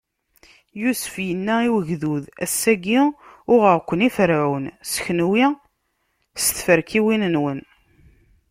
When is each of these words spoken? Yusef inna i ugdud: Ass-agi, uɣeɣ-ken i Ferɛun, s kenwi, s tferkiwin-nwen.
Yusef 0.81 1.13
inna 1.33 1.55
i 1.67 1.69
ugdud: 1.77 2.23
Ass-agi, 2.43 2.99
uɣeɣ-ken 3.53 4.05
i 4.07 4.09
Ferɛun, 4.15 4.65
s 4.91 4.93
kenwi, 5.03 5.45
s 6.43 6.45
tferkiwin-nwen. 6.57 7.59